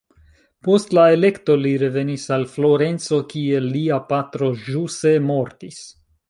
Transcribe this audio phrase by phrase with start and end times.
[0.67, 5.79] Post la elekto li revenis al Florenco, kie lia patro ĵuse mortis.